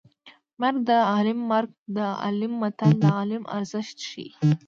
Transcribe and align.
مرګ 0.61 0.77
د 0.89 0.91
عالیم 1.11 1.39
مرګ 1.51 1.71
د 1.97 1.99
عالیم 2.23 2.53
متل 2.61 2.91
د 3.03 3.05
عالم 3.17 3.43
ارزښت 3.57 3.97
ښيي 4.09 4.29